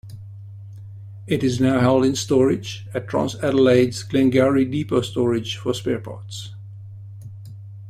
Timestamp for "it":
1.27-1.43